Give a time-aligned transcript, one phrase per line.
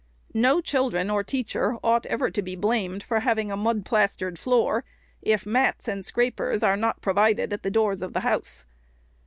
[0.33, 4.83] No children or teacher ought ever to be blamed for having a mud plastered floor,
[5.21, 8.65] if mats and scrapers are not placed at the doors of the house.